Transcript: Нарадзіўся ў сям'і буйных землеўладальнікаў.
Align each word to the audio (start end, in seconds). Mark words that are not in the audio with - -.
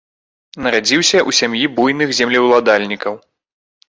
Нарадзіўся 0.67 1.19
ў 1.27 1.37
сям'і 1.39 1.67
буйных 1.79 2.09
землеўладальнікаў. 2.21 3.13